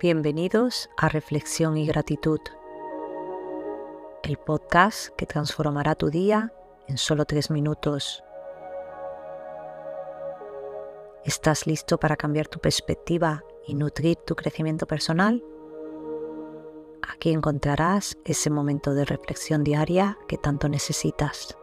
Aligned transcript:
Bienvenidos 0.00 0.88
a 0.96 1.08
Reflexión 1.08 1.76
y 1.76 1.84
Gratitud, 1.84 2.38
el 4.22 4.36
podcast 4.36 5.08
que 5.16 5.26
transformará 5.26 5.96
tu 5.96 6.08
día 6.08 6.52
en 6.86 6.98
solo 6.98 7.24
tres 7.24 7.50
minutos. 7.50 8.22
¿Estás 11.24 11.66
listo 11.66 11.98
para 11.98 12.14
cambiar 12.14 12.46
tu 12.46 12.60
perspectiva 12.60 13.42
y 13.66 13.74
nutrir 13.74 14.14
tu 14.18 14.36
crecimiento 14.36 14.86
personal? 14.86 15.42
Aquí 17.02 17.32
encontrarás 17.32 18.16
ese 18.24 18.50
momento 18.50 18.94
de 18.94 19.04
reflexión 19.04 19.64
diaria 19.64 20.16
que 20.28 20.38
tanto 20.38 20.68
necesitas. 20.68 21.58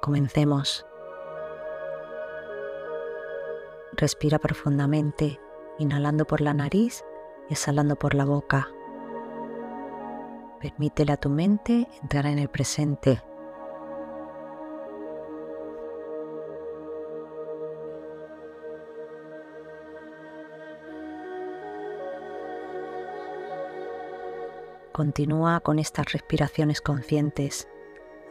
Comencemos. 0.00 0.86
Respira 3.92 4.38
profundamente, 4.38 5.38
inhalando 5.78 6.24
por 6.24 6.40
la 6.40 6.54
nariz 6.54 7.04
exhalando 7.50 7.96
por 7.96 8.14
la 8.14 8.24
boca. 8.24 8.68
Permítele 10.60 11.12
a 11.12 11.16
tu 11.16 11.28
mente 11.28 11.86
entrar 12.02 12.26
en 12.26 12.38
el 12.38 12.48
presente. 12.48 13.22
Continúa 24.94 25.58
con 25.58 25.80
estas 25.80 26.12
respiraciones 26.12 26.80
conscientes, 26.80 27.66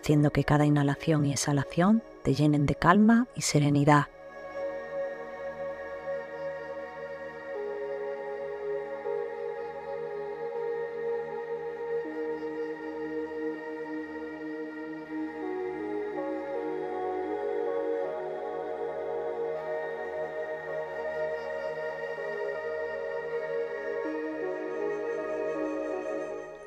haciendo 0.00 0.30
que 0.30 0.44
cada 0.44 0.64
inhalación 0.64 1.26
y 1.26 1.32
exhalación 1.32 2.04
te 2.22 2.34
llenen 2.34 2.66
de 2.66 2.76
calma 2.76 3.26
y 3.34 3.42
serenidad. 3.42 4.11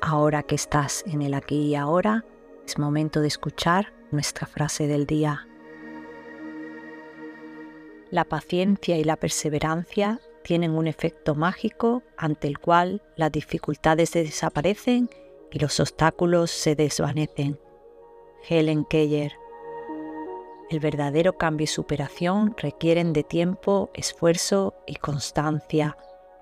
Ahora 0.00 0.42
que 0.42 0.54
estás 0.54 1.04
en 1.06 1.22
el 1.22 1.34
aquí 1.34 1.68
y 1.68 1.74
ahora, 1.74 2.24
es 2.66 2.78
momento 2.78 3.20
de 3.20 3.28
escuchar 3.28 3.92
nuestra 4.10 4.46
frase 4.46 4.86
del 4.86 5.06
día. 5.06 5.46
La 8.10 8.24
paciencia 8.24 8.96
y 8.98 9.04
la 9.04 9.16
perseverancia 9.16 10.20
tienen 10.42 10.72
un 10.72 10.86
efecto 10.86 11.34
mágico 11.34 12.02
ante 12.16 12.46
el 12.46 12.58
cual 12.58 13.02
las 13.16 13.32
dificultades 13.32 14.12
desaparecen 14.12 15.10
y 15.50 15.58
los 15.58 15.80
obstáculos 15.80 16.50
se 16.50 16.76
desvanecen. 16.76 17.58
Helen 18.48 18.84
Keller. 18.84 19.32
El 20.70 20.80
verdadero 20.80 21.36
cambio 21.36 21.64
y 21.64 21.68
superación 21.68 22.54
requieren 22.58 23.12
de 23.12 23.24
tiempo, 23.24 23.90
esfuerzo 23.94 24.74
y 24.86 24.96
constancia 24.96 25.96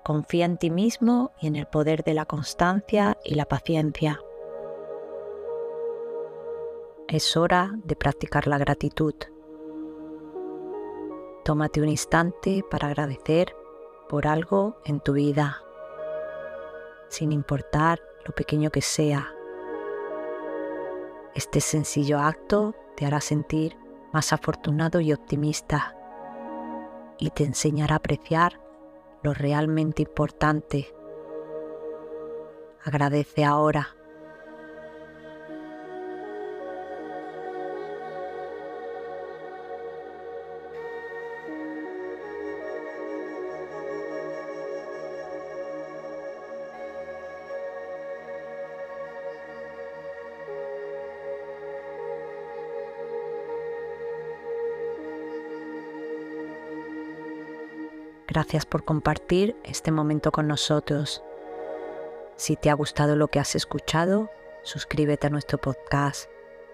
Confía 0.05 0.45
en 0.45 0.57
ti 0.57 0.69
mismo 0.69 1.31
y 1.41 1.47
en 1.47 1.55
el 1.55 1.65
poder 1.65 2.03
de 2.03 2.13
la 2.13 2.27
constancia 2.27 3.17
y 3.23 3.33
la 3.33 3.45
paciencia. 3.45 4.21
Es 7.07 7.35
hora 7.35 7.71
de 7.83 7.95
practicar 7.95 8.45
la 8.45 8.59
gratitud. 8.59 9.15
Tómate 11.43 11.81
un 11.81 11.89
instante 11.89 12.63
para 12.69 12.89
agradecer 12.89 13.55
por 14.07 14.27
algo 14.27 14.77
en 14.85 14.99
tu 14.99 15.13
vida, 15.13 15.63
sin 17.09 17.31
importar 17.31 17.99
lo 18.27 18.35
pequeño 18.35 18.69
que 18.69 18.83
sea. 18.83 19.33
Este 21.33 21.61
sencillo 21.61 22.19
acto 22.19 22.75
te 22.95 23.07
hará 23.07 23.21
sentir 23.21 23.75
más 24.13 24.33
afortunado 24.33 24.99
y 24.99 25.13
optimista 25.13 25.97
y 27.17 27.31
te 27.31 27.43
enseñará 27.43 27.95
a 27.95 27.97
apreciar 27.97 28.64
lo 29.25 29.33
realmente 29.33 30.03
importante. 30.03 30.93
Agradece 32.83 33.43
ahora. 33.43 33.95
Gracias 58.27 58.65
por 58.65 58.83
compartir 58.83 59.55
este 59.63 59.91
momento 59.91 60.31
con 60.31 60.47
nosotros. 60.47 61.23
Si 62.35 62.55
te 62.55 62.69
ha 62.69 62.73
gustado 62.73 63.15
lo 63.15 63.27
que 63.27 63.39
has 63.39 63.55
escuchado, 63.55 64.29
suscríbete 64.63 65.27
a 65.27 65.29
nuestro 65.29 65.59
podcast, 65.59 66.29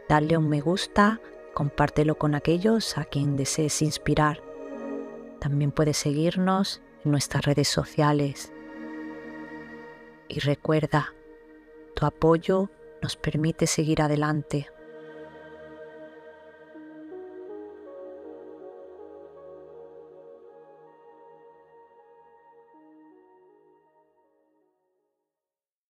dale 0.08 0.38
un 0.38 0.48
me 0.48 0.62
gusta, 0.62 1.20
compártelo 1.54 2.18
con 2.18 2.36
aquellos 2.36 2.98
a 2.98 3.04
quien 3.04 3.36
desees 3.36 3.82
inspirar. 3.82 4.42
También 5.40 5.72
puedes 5.72 5.98
seguirnos 5.98 6.82
en 7.04 7.12
nuestras 7.12 7.44
redes 7.44 7.68
sociales. 7.68 8.54
Y 10.30 10.40
recuerda, 10.40 11.14
tu 11.96 12.06
apoyo 12.06 12.70
nos 13.02 13.18
permite 13.18 13.68
seguir 13.68 14.02
adelante. 14.02 14.70